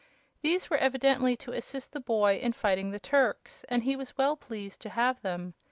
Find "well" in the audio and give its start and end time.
4.17-4.35